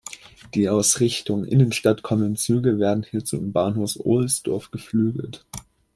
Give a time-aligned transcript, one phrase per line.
[0.55, 5.45] Die aus Richtung Innenstadt kommende Züge werden hierzu im Bahnhof "Ohlsdorf" geflügelt.